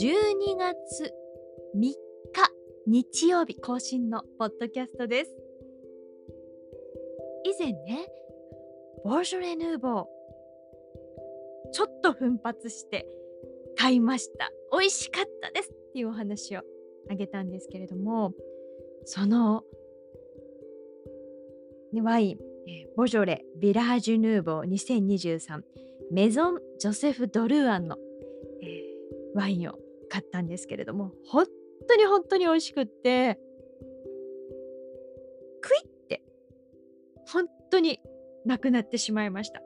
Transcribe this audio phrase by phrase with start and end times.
[0.00, 1.12] 12月
[1.76, 1.94] 3日
[2.86, 5.30] 日曜日更新のポッドキャストです。
[7.44, 8.06] 以前ね
[9.04, 10.04] ボージョレ・ヌーボー
[11.74, 13.06] ちょっと奮発して
[13.76, 14.50] 買いました。
[14.72, 16.62] 美味しかったですっていうお話を
[17.10, 18.32] あげたんですけれども
[19.04, 19.64] その、
[21.92, 22.38] ね、ワイン、
[22.96, 25.60] ボジョレ・ビラージュ・ヌーボー2023
[26.10, 27.98] メゾン・ジョセフ・ドルーアンの、
[28.62, 28.90] えー
[29.34, 29.78] ワインを
[30.10, 31.46] 買ったんですけれども本
[31.88, 33.38] 当に本当に美味しくって
[35.62, 36.22] クイって
[37.32, 38.00] 本当に
[38.44, 39.62] なくなってしまいました。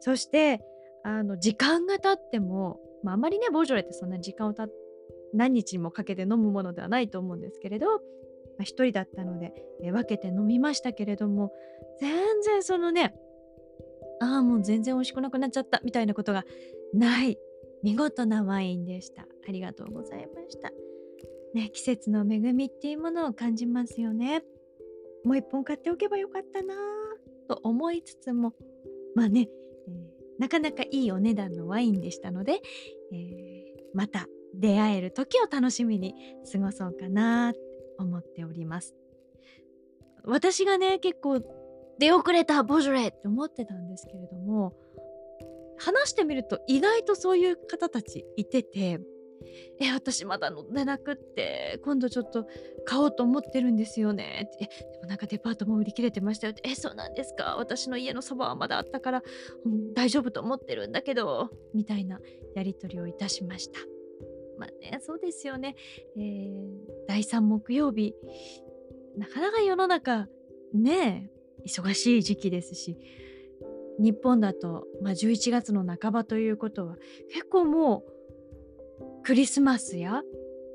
[0.00, 0.60] そして
[1.04, 4.66] あの時間が経っても、まあ、あまりねボージョレってそんな時間をた
[5.32, 7.98] 何日もかけて飲むものではないと思うんですけれど、ま
[8.60, 9.52] あ、一人だったので、
[9.82, 11.52] え分けて飲みましたけれども
[12.00, 13.14] 全然そのね
[14.20, 16.44] ああもう全然美味しくなくなっちゃったみたいなことが
[16.94, 17.38] ない
[17.82, 19.22] 見事なワインでした。
[19.22, 20.70] ありがとうございました。
[21.54, 24.42] ね季節の恵みっていうものを感じますよね。
[25.24, 28.52] もう一本買っておけばよかったなぁと思いつつも
[29.14, 29.48] まあね、
[29.88, 32.60] えーなかなかいいお値段のワインでしたので、
[33.10, 36.14] えーまた出会える時を楽しみに
[36.52, 37.58] 過ごそうかなって
[37.98, 38.94] 思っております。
[40.24, 41.40] 私がね結構
[41.98, 44.74] 出遅れたボジョレって思ってたんですけれども
[45.78, 49.00] 話してみると意外とそういう方たちいてて
[49.80, 52.46] え私まだ飲んでなくって今度ちょっと
[52.84, 56.62] 買おうと思ってるんですよねってでもなんかデパートも売り切れてましたよって。
[56.68, 57.56] えそうなんですか？
[57.56, 59.22] 私の家のそばはまだあったから、
[59.64, 62.20] うん大丈夫と思ってるんだけどみたいな
[62.54, 63.78] やり取りをいたしました。
[64.58, 65.76] まあねそうですよね、
[66.16, 66.64] えー
[67.06, 68.14] 第3木曜日。
[69.16, 70.28] なかなか世の中
[70.74, 71.30] ね
[71.66, 72.98] 忙しい時期ですし
[73.98, 76.96] 日本だと、まあ、11月の半ばということは
[77.32, 78.04] 結構も
[79.00, 80.22] うクリスマスや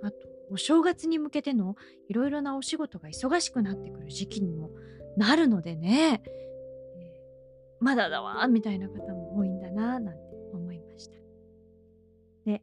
[0.03, 0.17] あと
[0.51, 1.75] お正月に向けての
[2.09, 4.71] いろいろなお仕事が忙しくなってくる時期にも
[5.17, 6.41] なるのでね、え
[7.79, 10.19] まだだわみたいな方も多いんだななんて
[10.53, 11.15] 思いました。
[12.45, 12.61] で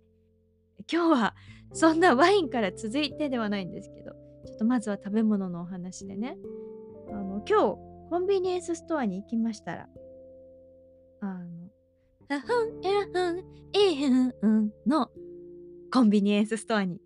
[0.91, 1.35] 今日は
[1.73, 4.13] そんなワインから続いてではないんですけど
[4.47, 6.37] ちょっとまずは食べ物のお話でね
[7.11, 7.79] あの今日
[8.11, 9.89] コンビニエンスストアに行きましたら
[11.21, 11.71] あの、
[12.29, 15.11] あふん、えらふん、えへん、うんの
[15.91, 17.01] コンビニエンスストアに、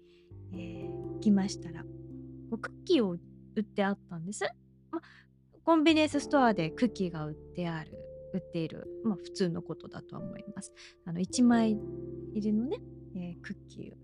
[0.53, 1.85] えー来ましたら、
[2.61, 4.45] クッキーを売ってあったんです。
[4.91, 5.01] ま、
[5.63, 7.97] コンビニエンスストアでクッキーが売ってある、
[8.35, 10.73] 売っている、まあ普通のことだとは思います。
[11.07, 11.79] あの、1枚
[12.35, 12.79] 入りのね、
[13.15, 13.97] えークッキーを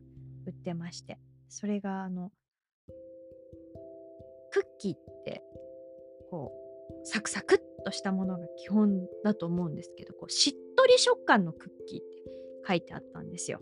[0.47, 2.31] 売ってまして、それがあの、
[4.53, 5.43] クッキーって、
[6.31, 6.53] こ
[7.03, 12.07] う、サクサクっとしたものが基本だと思うんですけどこうしっとり食感のクッキーって
[12.67, 13.61] 書いてあったんですよ。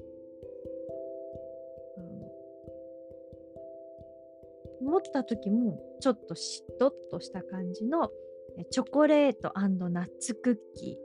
[4.80, 8.10] うん持った時もちょっとしっとっとした感じの
[8.58, 9.52] えチョコレート
[9.88, 10.98] ナッツクッキ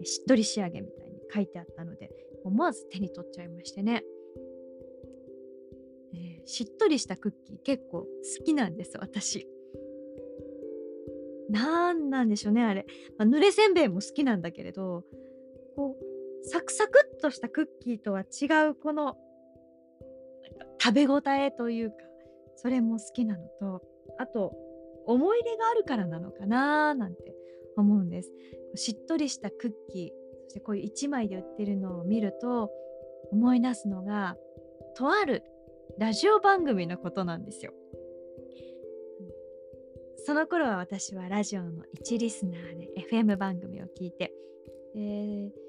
[0.00, 2.10] ーしっとり仕上げみたいに書いてあったので
[2.44, 4.02] 思わず手に取っちゃいましてね。
[6.14, 8.06] えーしっとりしたクッキー結構好
[8.44, 9.46] きなんです私。
[11.52, 12.86] ななんでしょうねあれ、
[13.18, 15.04] まあ、濡れせんべいも好きなんだけれど
[15.76, 19.16] こうサクサクっとしたクッキーとは違うこの
[20.82, 21.96] 食べ応えというか
[22.56, 23.82] それも好きなのと
[24.18, 24.52] あと
[25.06, 27.34] 思い入れがあるからなのかななんて
[27.76, 28.30] 思うんです。
[28.74, 30.08] しっとりしたクッキー
[30.48, 32.70] そしてこういう1枚で売ってるのを見ると
[33.30, 34.36] 思い出すのが
[34.96, 35.42] とある
[35.98, 37.72] ラジオ番組のことなんですよ。
[40.24, 44.32] その頃は私はラジオの一リスナーで FM 番組を聞いて、
[44.96, 45.62] えー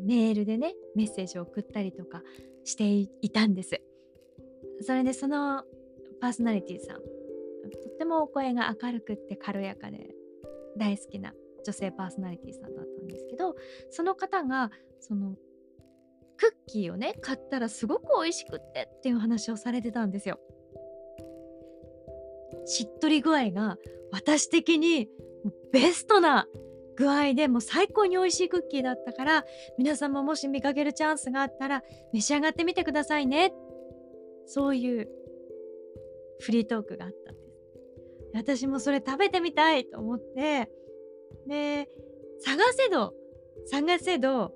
[0.00, 2.22] メールでねメッセージを送ったりとか
[2.64, 3.80] していたんです。
[4.82, 5.64] それでその
[6.20, 10.14] パーソナリティさんとってもお声が明るくって軽やかで
[10.78, 11.34] 大好きな
[11.64, 13.54] 女性パーソナリティさんだったんですけど
[13.90, 14.70] その方が
[15.00, 15.34] その
[16.38, 20.40] クッキーをね買ったらすごく美味しくってっていう話をされてたんですよ。
[22.66, 23.76] しっとり具合が
[24.12, 25.08] 私的に
[25.72, 26.46] ベストな
[26.96, 29.44] 具合でもう最高に美味しいクッキーだったから
[29.78, 31.82] 皆さんももし見かけるチャンスがあったら
[32.12, 33.52] 召し上がってみてくださいね。
[34.46, 35.08] そういう
[36.40, 37.50] フリートークがあったんです。
[38.34, 40.70] 私もそれ食べてみたいと思って
[41.46, 41.88] で
[42.40, 43.14] 探せど
[43.66, 44.52] 探せど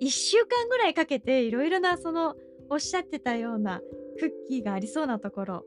[0.00, 2.34] 1週間ぐらいかけていろいろなその
[2.70, 3.80] おっしゃってたような
[4.18, 5.64] クッキーがありそうなところ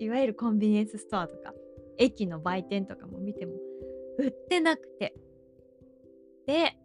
[0.00, 1.52] いわゆるコンビニエンスストアとか
[1.98, 3.52] 駅の売店とかも見ても
[4.18, 5.14] 売ってなくて。
[6.46, 6.76] で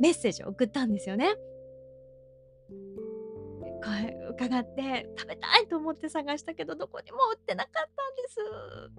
[0.00, 1.36] メッセージを送ったんですよね。
[4.40, 7.90] 伺って食べたいと思って探したけどどこにも売ってなかっ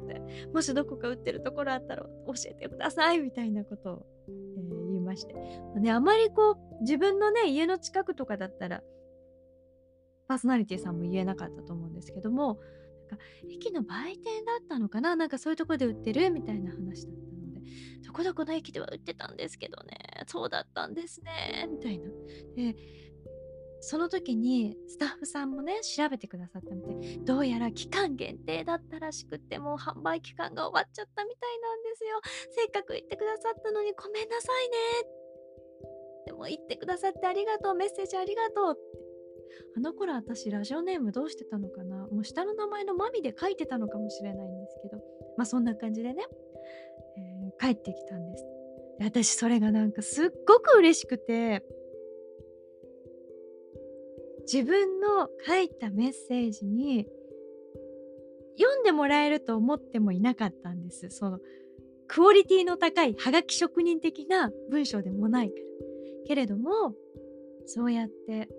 [0.06, 0.48] たんですって。
[0.54, 5.40] もしどこか売ってるところあったら教えてくださいみたいなことを、えー、言いまして、ま
[5.78, 8.82] あね、あまりこう自分のね家の近くとかだったら
[10.32, 12.58] パーソナリティさんも言えなかったと思うんですけども
[13.10, 15.18] なんか駅の売店だったのかな？
[15.18, 17.60] なんかそういうとこで売ってるみたいな話だったので
[18.08, 19.98] どこどこの駅では売ってたんですけどね
[20.28, 22.10] そうだったんですねみたいな。
[22.56, 22.78] で
[23.82, 27.20] その時にスタッフさんもね調べてくださったみたい。
[27.26, 32.22] どうやら期間限定だったらしくってもう販売期間が終わっちゃったみたいなんですよ。
[32.56, 34.76] せっかく言ってくださったのにごめんなさいね。
[36.28, 37.76] でも言ってくださってありがとう。
[37.76, 39.01] メッセージありがとうっ
[39.76, 42.08] あの頃私ラジオネームどうしてたのかな？
[42.08, 45.04] もう下の名前のマミで書いてたのかもしれないんですけど。
[45.38, 46.26] まあそんな感じでね、
[47.18, 48.46] えー、帰ってきたんです。
[49.00, 51.64] で私それがなんかすっごく嬉しくて。
[54.52, 57.08] 自分の書いたメッセージに
[58.58, 61.10] 読んでもらえると思ってもいなかったんです。
[61.12, 61.40] その
[62.08, 65.62] クオリティの高いはがき職人的な文章でもないから。
[66.26, 66.96] けれども
[67.66, 68.50] そうやって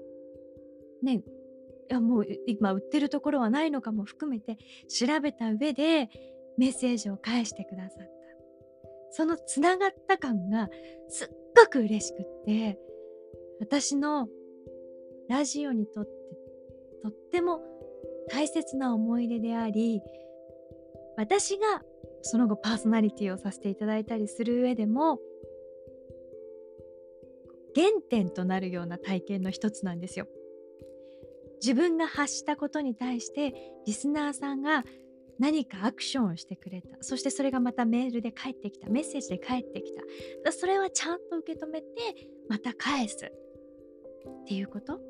[1.03, 1.23] ねい
[1.89, 4.57] やもう今売ってるところはないのかも含めて
[4.89, 6.09] 調べた上で
[6.59, 8.05] メッセージを返してくださった
[9.11, 10.69] そのつながった感が
[11.09, 12.79] すっごく嬉しくって
[13.61, 14.29] 私の
[15.29, 16.11] ラジオにとって
[17.03, 17.61] とっても
[18.31, 20.01] 大切な思い出であり
[21.17, 21.83] 私が
[22.23, 25.19] その後パーソナリティをさせていただいたりする上でも
[27.75, 30.27] 原点となるような体験の一つなんですよ。
[31.63, 33.55] 自分が発したことに対して
[33.87, 34.85] リスナーさんが
[35.39, 36.99] 何かアクションをしてくれた。
[37.01, 38.91] そしてそれがまたメールで返ってきた。
[38.91, 39.93] メッセージで返ってき
[40.45, 40.53] た。
[40.53, 41.87] それはちゃんと受け止めて
[42.49, 43.17] また返す。
[43.25, 45.01] っていうこと？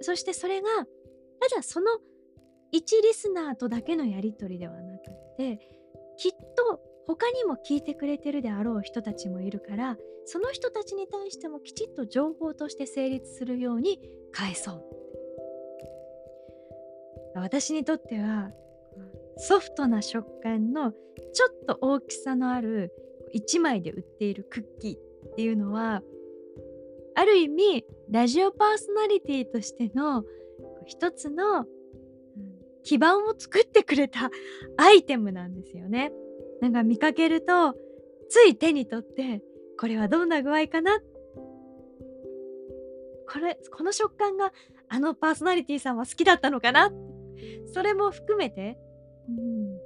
[0.00, 0.68] そしてそれが
[1.40, 1.86] ただその
[2.72, 5.04] 1リスナーとだけのやり取りではなく
[5.36, 5.58] て
[6.16, 14.00] きっと他にも聞いてくれてるであろう人たちもいるからその人たちに対してもきちっと情報として成立するように
[14.32, 15.03] 返そう。
[17.34, 18.50] 私にとっては
[19.36, 22.92] ソフトな食感のちょっと大きさのある
[23.34, 26.02] 1枚で売っているクッキーっていうのは
[27.16, 30.24] ある意味ラジオパーソナリティとしての
[30.86, 31.64] 一つの
[32.82, 34.30] 基盤を作ってくれた
[34.76, 36.12] アイテムなんですよね。
[36.60, 37.74] なんか見かけると
[38.28, 39.42] つい手に取って
[39.78, 41.00] これはどんな具合かな？
[43.26, 44.52] これこの食感が
[44.88, 46.92] あのパーソナリティさんは好きだったのかな？
[47.72, 48.78] それも含めて、
[49.28, 49.76] うん、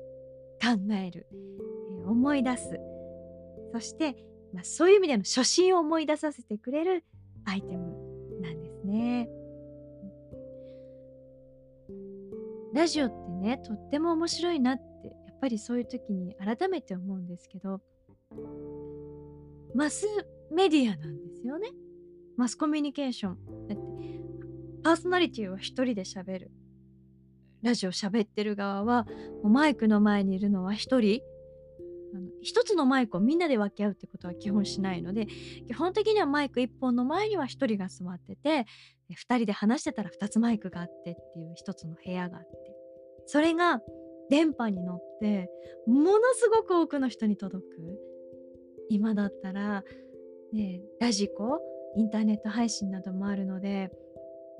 [0.61, 2.79] 考える、え、思い出す。
[3.72, 4.17] そして、
[4.53, 7.05] まあ、そういう意味での初心を思い出させてくれる
[7.44, 7.94] アイテム
[8.41, 9.29] なんですね。
[12.75, 17.81] ラジオってねとっても面白いなってやっぱりそういう時に改めて思うんですけど
[19.75, 20.06] マス
[20.53, 21.70] メディアなんですよね。
[22.37, 23.39] マスコミュニケーション。
[23.69, 24.20] だって
[24.82, 26.51] パーソナリティは一人で喋る。
[27.62, 29.06] ラジオ喋ってる側は
[29.43, 31.22] マイクの前にいるのは一人。
[32.15, 35.27] あの一つのマイクをみんなで分け合うってことは基本しないので
[35.67, 38.65] 基本的にはマイク1本の前には1人が座ってて
[39.10, 42.74] 2人で話してたら2つマイクがあってっていう1つの部屋があって。
[43.27, 43.82] それが
[44.31, 45.50] 電波に乗って
[45.86, 47.98] ものすごく多くの人に届く。
[48.91, 49.84] 今だったら、
[50.55, 51.60] ね、ラジコ
[51.96, 53.91] インターネット配信などもあるので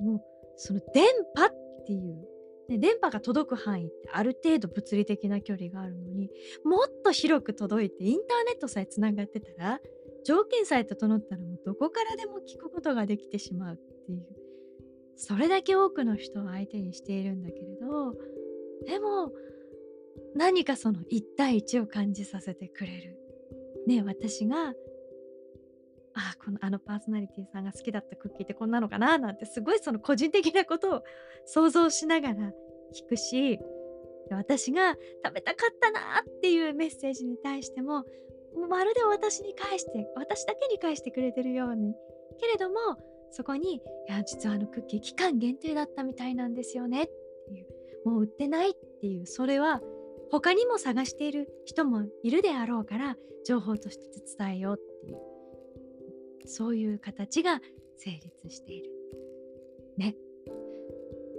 [0.00, 0.23] もう
[0.57, 2.26] その電波っていう
[2.69, 6.31] で電波が届く範囲ってある程度物理的な距離があるのに
[6.65, 9.81] もっと広く届いてインターネットさえつながってたら
[10.25, 14.27] 条件さえ整ったらもうどこからでも聞くことができてしまうっていう
[15.17, 18.13] それだけ多くの人を相手にしているんだけれど
[18.87, 19.33] でも
[20.37, 23.17] 何かその1対1を感じさせてくれる。
[23.87, 24.75] ね私が
[26.19, 29.19] あこのあのパーソナリティさんが好きだったクッキーってこんなのかな？
[29.19, 31.03] なんてすごいその個人的なことを
[31.47, 32.35] 想像しながら
[32.93, 33.59] 聞くし
[34.31, 38.05] 私が食べたかったなっていうメッセージに対しても
[38.69, 41.95] まるで私に返して私だけに返してくれてるように。
[42.41, 42.77] けれども
[43.31, 43.77] そこに
[44.09, 49.83] 「いや実はあのクッキー期間限定だったみたいなんですよね」っていうもう売ってないっていうそれは
[50.31, 54.05] 他にも探している人もいるであろうから情報として
[54.39, 55.19] 伝えようっていう。
[56.49, 57.61] そういう形が
[57.97, 58.90] 成立している。
[59.97, 60.17] ね。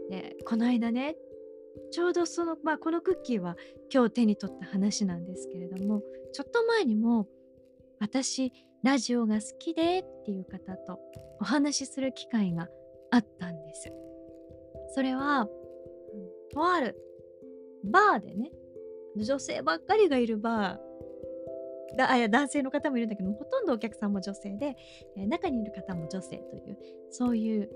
[0.10, 1.16] でこの間ね
[1.92, 3.56] ちょうどその、まあ、このクッキーは
[3.94, 6.02] 今日手に取った話なんですけれども
[6.34, 7.28] ちょっと前にも
[8.00, 8.52] 私
[8.84, 11.00] ラジオが好きでっていう方と
[11.40, 12.68] お話しする機会が
[13.12, 13.92] あったんです。
[14.94, 15.48] それは、
[16.54, 16.96] とある
[17.84, 18.52] バーでね
[19.16, 20.90] 女性ばっかりがいるバー
[21.98, 24.76] だあや男性の方もいるんだけどほとんどお客さんも女性で、
[25.18, 26.78] えー、中にいる方も女性という
[27.10, 27.70] そういう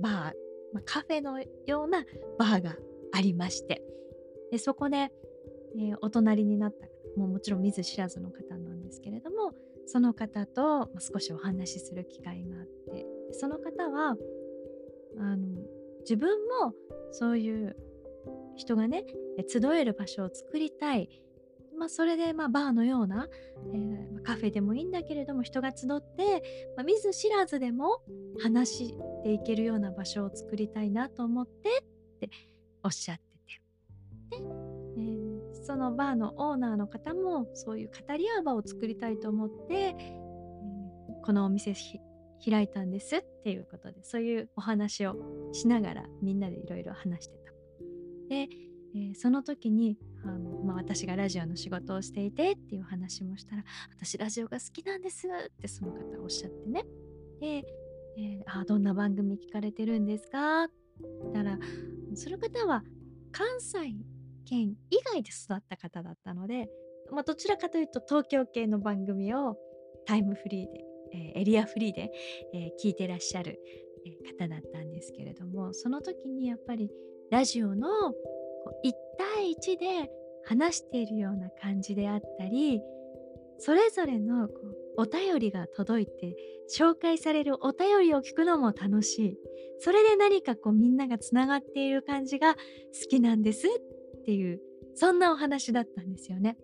[0.00, 0.12] バー、
[0.72, 2.04] まあ、カフェのような
[2.38, 2.76] バーが
[3.12, 3.82] ありまして
[4.50, 6.86] でそこで、えー、お隣になった
[7.16, 9.52] もうもちろん見ず知らずの方なんですけれども
[9.86, 14.16] その方と少しお話しする機会があってその方は
[15.18, 15.46] あの
[16.00, 16.30] 自分
[16.62, 16.72] も
[17.10, 17.76] そういう
[18.56, 19.04] 人がね
[19.48, 21.08] 集える場所を作りたい、
[21.80, 23.26] まあ、それでまあバーのような、
[23.72, 28.02] えー、カフェでもいいんだけれども人が集って、まあ、見ず知らずでも
[28.42, 28.94] 話し
[29.24, 32.30] ていけるような場所を作りたいなと思ってって
[32.84, 33.22] おっしゃって
[34.28, 34.44] てで、
[34.98, 41.74] えー、そのバーのオーナーの方もそういう語り合う場を作りたいと思って、えー、このお店
[42.46, 45.16] 開いたんですっていうことでそういうお話を
[45.52, 47.52] しながらみんなでいろいろ話してた。
[48.28, 48.48] で
[48.94, 53.64] えー、その時にあの、まあ、私がラジオの仕事をしていてっていう話もしたら
[53.96, 56.84] 私ラジオが好きなんですってその方おっしゃってね。
[57.40, 57.64] で、
[58.18, 60.64] えー、あどんな番組聞かれてるんですか？
[60.64, 60.74] って
[61.22, 61.58] 言ったら
[62.14, 62.82] その方は
[63.32, 63.78] 関西
[64.44, 66.68] 圏以外で育った方だったので、
[67.12, 69.56] まあ、どちらかというと東京系の番組を
[70.06, 72.10] タイムフリーで、えー、エリアフリーで、
[72.52, 73.60] えー、聞いてらっしゃる、
[74.38, 76.90] 方だったんですけれどもその時にやっぱり
[77.30, 77.86] ラジオの
[78.84, 80.10] 1対1で
[80.44, 82.80] 話しているような感じであったり
[83.58, 84.54] それぞれのこ
[84.96, 86.34] うお便りが届いて
[86.74, 89.38] 紹介されるお便りを聞くのも楽しい
[89.80, 92.60] それで何かこうみんながつながっている感じが好
[93.10, 94.60] きなんですっていう
[94.94, 96.56] そんなお話だったんですよね。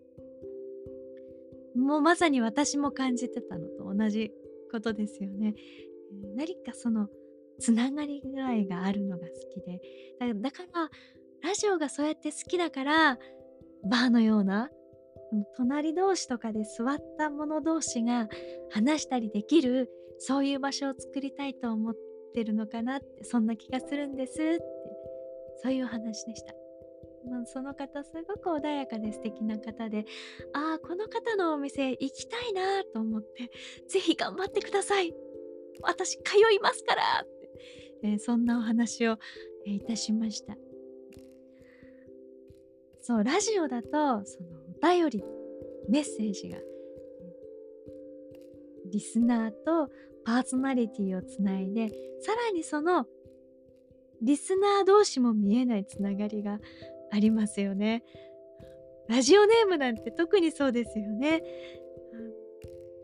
[1.76, 4.32] もうまさに私も感じてたのと同じ
[4.72, 5.54] ことですよね。
[6.34, 7.08] 何かその
[7.58, 9.80] つながり具合があるのが好きで
[10.40, 10.90] だから
[11.46, 13.18] ラジオがそうやって好きだから
[13.88, 14.68] バーのような
[15.56, 18.26] 隣同士とかで座った者同士が
[18.72, 19.88] 話したりできる
[20.18, 21.94] そういう場所を作りたいと思っ
[22.34, 24.60] てるのかなってそんな気がするんですって
[25.62, 26.52] そういうお話でした。
[27.30, 30.04] まあ、その方すごく穏やかで素敵な方で
[30.52, 33.50] ああこの方のお店行きたいなと思って
[33.88, 35.12] ぜひ頑張ってください
[35.82, 37.50] 私通いますからって、
[38.04, 39.18] えー、そんなお話を、
[39.66, 40.56] えー、いたしました。
[43.06, 43.88] そうラジオだと
[44.24, 44.48] その
[44.82, 45.24] お便り
[45.88, 46.58] メッセージが
[48.90, 49.88] リスナーと
[50.24, 53.06] パーソナリティをつないでさらにその
[54.22, 56.58] リスナー同士も見えないつながりが
[57.12, 58.02] ありますよね。
[59.08, 61.44] ラジオネームなんて特にそうですよね。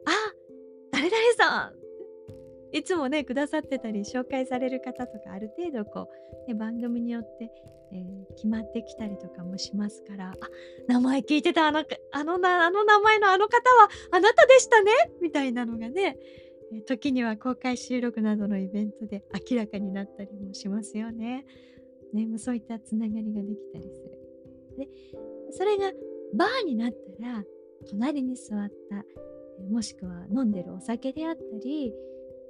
[0.04, 0.10] あ
[0.90, 1.81] 誰々さん
[2.72, 6.08] いつもねくださってたり紹介される方とかある程度こ
[6.46, 7.50] う、ね、番組によって、
[7.92, 10.34] えー、決まってきたりとかもしますからあ
[10.88, 16.16] 名前聞いてたあのあのなあの名前のあの方はあなたでしたねみたいなのがね
[16.86, 21.44] 時には公開収録などのイベントで明らかになったりもしますよね。
[22.14, 24.22] ねそういったつながりができたりする。
[24.78, 24.88] で
[25.50, 25.92] それが
[26.34, 27.44] バーになったら
[27.90, 29.04] 隣に座った
[29.70, 31.92] もしくは飲んでるお酒であったり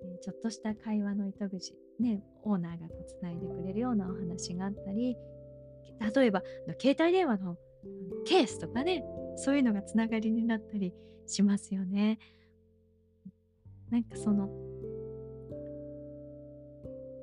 [0.05, 5.17] えちょっとした会話の糸口ねオーナーがこうつないでくれるようなお話があったり
[6.15, 6.43] 例えば
[6.81, 7.57] 携帯電話の
[8.25, 9.05] ケースとかね
[9.37, 10.93] そういうのがつながりになったり
[11.27, 12.19] しますよね。
[13.91, 14.49] なんかその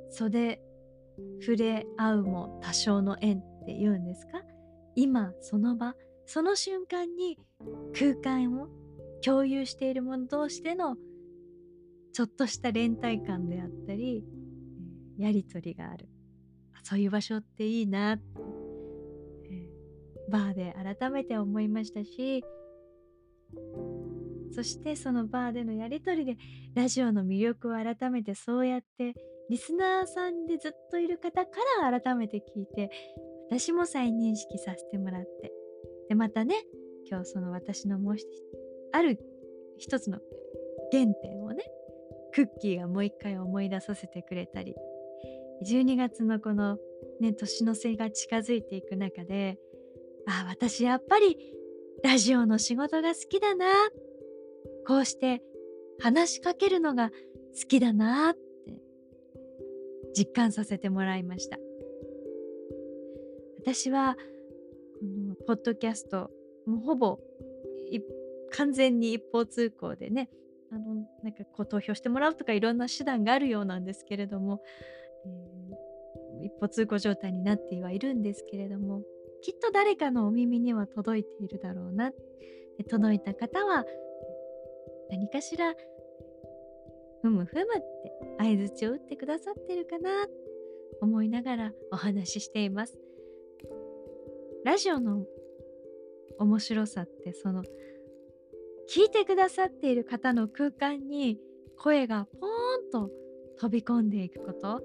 [0.10, 0.62] 袖
[1.42, 4.42] 触れ合うも多少の縁って言うんですか？
[4.96, 5.96] 今その場
[6.26, 7.38] その瞬間に
[7.94, 8.68] 空間を
[9.22, 10.96] 共有している者同士での
[12.14, 14.24] ちょっとした連帯感であったり、
[15.18, 16.08] やり取りがある。
[16.84, 18.16] そういう場所っていいな。
[18.16, 18.30] って、
[20.30, 22.44] バーで改めて思いましたし
[24.52, 26.38] そしてそのバーでのやり取りで
[26.76, 29.14] ラジオの魅力を改めてそうやって
[29.50, 31.52] リスナーさんでずっといる方か
[31.82, 32.90] ら改めて聞いて
[33.50, 35.52] 私も再認識させてもらって
[36.08, 36.56] でまたね
[37.10, 38.16] 今日その私のもう
[38.94, 39.20] ある
[39.78, 40.20] 一つの
[40.92, 41.39] 原点
[42.34, 44.76] クッキーがもう一回思い出させてくれたり
[45.66, 46.78] 12月のこの
[47.20, 49.58] ね年の瀬が近づいていく中で
[50.28, 51.38] あ私やっぱり
[52.04, 53.66] ラジオの仕事が好きだな。
[54.88, 55.42] こうして
[56.00, 57.16] 話しかけるのが好
[57.68, 58.40] きだなって
[60.16, 61.58] 実感させてもらいました。
[63.60, 64.16] 私は
[65.00, 66.32] このポッドキャスト
[66.66, 67.20] もうほぼ
[68.52, 70.30] 完全に一方通行でね
[70.72, 74.62] あのなんかこう投票してもらうとかいろんな手段があるようなんですけれども、
[75.26, 79.02] えー、一方通行状態になってはいるんですけれども
[79.42, 82.12] きっと誰かのお耳には届いているだろうな。
[82.88, 83.84] 届いた方は
[85.10, 85.74] 何かしら
[87.22, 87.66] ふむふむっ
[88.04, 90.10] て相づちを打ってくださってるかな
[91.02, 92.98] 思いながらお話ししています。
[94.64, 95.26] ラジオの
[96.38, 97.64] 面白さってその
[98.94, 101.38] 聞いてくださっている方の空間に
[101.78, 103.12] 声がポーンと
[103.60, 104.82] 飛び込んでいくこと。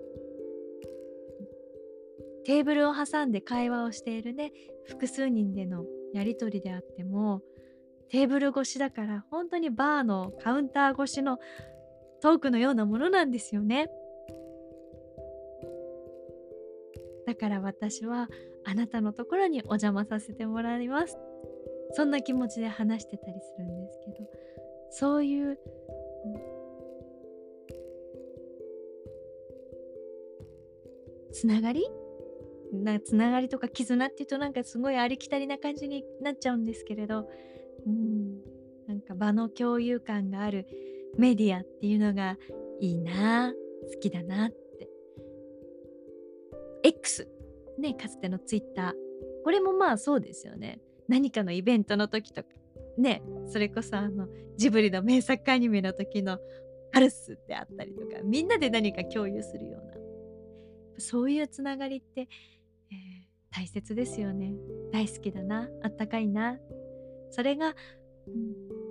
[2.45, 4.53] テーブルを挟んで会話をしているね
[4.85, 7.41] 複数人でのやり取りであっても
[8.11, 11.39] テーブル越しだから本当にバーのカウンター越しの
[12.21, 13.89] トークのようなものなんですよね。
[17.27, 18.29] だから私は
[18.67, 21.17] あなたのところにお邪魔させてもらいます。
[21.95, 24.29] そんな気持ちで話してたりするんですけど
[24.91, 25.59] そういう
[31.33, 31.85] つながり？
[32.73, 37.29] なつながりとか絆っていうとなんかすごいありきたりな感じになっちゃうんですけれど
[37.87, 38.41] うん
[38.89, 40.67] なんか場の共有感がある
[41.17, 42.37] メディアっていうのが
[42.81, 43.53] いいな
[43.93, 44.89] 好きだなって。
[46.83, 47.29] X
[47.79, 48.93] ねかつての Twitter
[49.45, 50.81] これもまあそうですよね。
[51.09, 52.49] 何かのイベントの時とか
[52.99, 56.39] ねそれこそあのジブリの名作アニメの時の
[56.93, 59.95] ハルスであったりとかみんなで何か共有するような
[60.99, 64.55] そういうつながりって、えー、大切ですよね。
[64.93, 66.59] 大好きだなあったかいな。
[67.31, 67.75] それが、うん、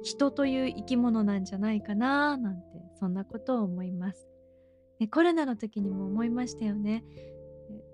[0.04, 2.64] 人という生き物なんじゃないかななんて
[3.00, 4.28] そんなことを思います、
[5.00, 7.04] ね、コロナの時にも思いましたよね。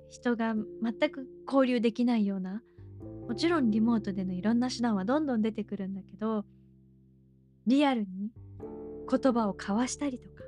[0.09, 2.63] 人が全く交流できないような
[3.29, 6.45] もちろんリモートでのいろんな手段はどんどん出てくるんだけど
[7.67, 8.31] リアルに
[9.07, 10.43] 言葉を交わしたりとか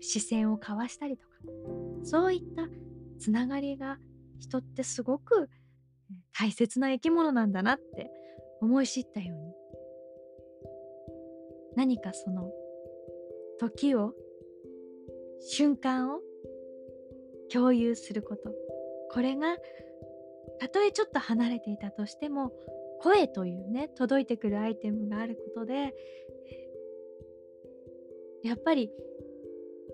[0.00, 1.34] 視線を交わしたりとか
[2.02, 2.62] そういった
[3.18, 3.98] つながりが
[4.40, 5.50] 人ってすごく
[6.32, 8.10] 大切な生き物なんだなって
[8.62, 9.52] 思い知ったように。
[11.76, 12.50] 何かその
[13.60, 14.14] 時を
[15.40, 16.20] 瞬間を
[17.52, 18.50] 共有すること。
[19.10, 19.56] これが
[20.58, 22.52] たとえちょっと離れていたとしても
[23.00, 25.94] 声というね届いてくるアイテムがあることで
[28.42, 28.90] やっぱり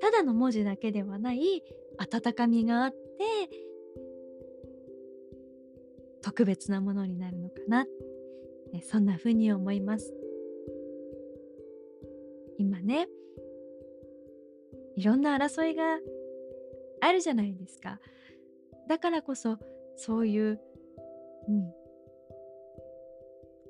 [0.01, 1.63] ただの文字だけではない
[1.99, 2.99] 温かみがあって
[6.23, 7.87] 特別なものになるのかな。
[8.81, 10.15] そんな風に思います。
[12.59, 13.09] 今ね
[14.97, 15.99] いろんな争いが
[17.01, 18.01] あるじゃないですか。
[18.89, 19.59] だからこそ
[19.97, 20.61] そういう、
[21.49, 21.73] うん、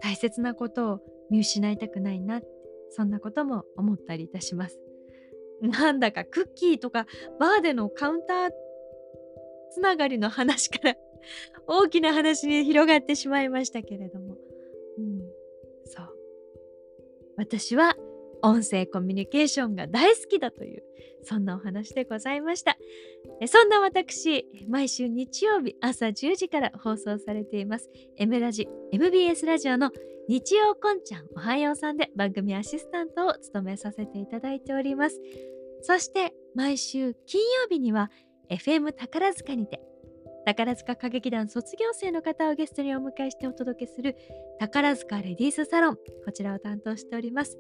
[0.00, 2.40] 大切なことを見失いたくないな
[2.90, 4.78] そんなことも思ったりいたします。
[5.62, 7.06] なんだかクッキーとか
[7.38, 8.50] バーでのカウンター
[9.70, 10.96] つながりの話から
[11.66, 14.37] 大きな話に広がってしまいましたけれども、
[14.98, 15.20] うん、
[15.85, 16.06] そう。
[17.37, 17.96] 私は
[18.42, 20.83] 音声コミュニケーションが大好きだという
[21.24, 22.76] そんなお話でございました。
[23.46, 27.88] そんな私毎週日曜日朝10時から放送されています。
[28.16, 29.90] M ラジ MBS ラジオの
[30.28, 35.20] 日曜こんちゃんおはようさんで番組アシスタントを務めさせていただいております。
[35.83, 38.11] そして毎週金曜日には
[38.50, 39.81] FM 宝塚にて
[40.44, 44.16] 宝塚歌劇団卒業生の方をゲストにお迎えしてお届けする
[44.59, 47.59] 宝塚レディースサロンこちらを担当しております。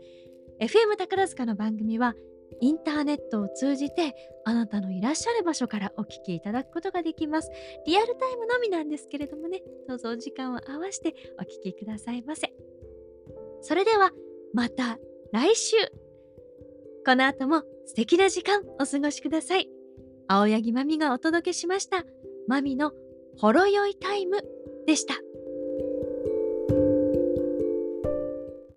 [0.62, 2.14] FM 宝塚の番組は
[2.60, 7.50] インターネットを通じてあなたのいらっしゃる場所からお聞きいただくことができます。
[7.84, 12.52] リアルタイムのみなんですけれどもね、どうぞお時間を合わせてお聞きくださいませ。
[13.60, 14.12] それでは
[14.54, 14.98] また
[15.32, 15.76] 来週
[17.04, 19.68] この後も素敵な時間お過ごしください。
[20.28, 22.04] 青柳まみがお届けしました。
[22.46, 22.92] まみの
[23.36, 24.40] ほろ酔いタイム
[24.86, 25.14] でした。